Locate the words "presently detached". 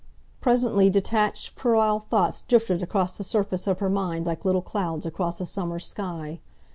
0.39-1.55